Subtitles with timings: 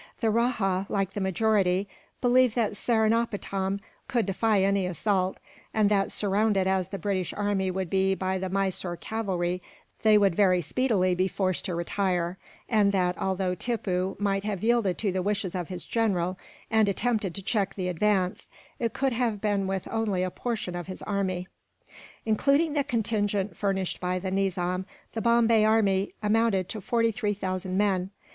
[0.19, 1.87] The rajah, like the majority,
[2.21, 5.37] believed that Seringapatam could defy any assault;
[5.75, 9.61] and that, surrounded as the British army would be by the Mysore cavalry,
[10.01, 14.97] they would very speedily be forced to retire; and that, although Tippoo might have yielded
[14.97, 16.35] to the wishes of his general,
[16.71, 18.47] and attempted to check the advance,
[18.79, 21.47] it could have been with only a portion of his army.
[22.25, 27.77] Including the contingent furnished by the Nizam, the Bombay army amounted to forty three thousand
[27.77, 28.09] men.